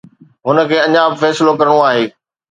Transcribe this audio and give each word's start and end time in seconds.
هن 0.45 0.57
کي 0.69 0.77
اڃا 0.85 1.03
به 1.09 1.17
فيصلو 1.21 1.51
ڪرڻو 1.59 1.77
آهي. 1.89 2.05